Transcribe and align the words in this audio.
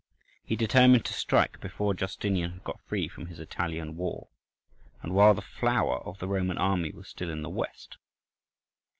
He 0.43 0.55
determined 0.55 1.05
to 1.05 1.13
strike 1.13 1.59
before 1.61 1.93
Justinian 1.93 2.53
had 2.53 2.63
got 2.63 2.81
free 2.87 3.07
from 3.07 3.27
his 3.27 3.39
Italian 3.39 3.97
war, 3.97 4.29
and 5.03 5.13
while 5.13 5.35
the 5.35 5.43
flower 5.43 5.99
of 5.99 6.17
the 6.17 6.27
Roman 6.27 6.57
army 6.57 6.89
was 6.91 7.07
still 7.07 7.29
in 7.29 7.43
the 7.43 7.49
West. 7.49 7.97